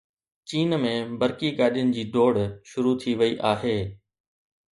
چين 0.49 0.69
۾ 0.85 0.93
برقي 1.19 1.49
گاڏين 1.59 1.89
جي 1.97 2.03
ڊوڙ 2.15 2.33
شروع 2.71 2.95
ٿي 3.01 3.11
وئي 3.19 3.31
آهي 3.53 3.77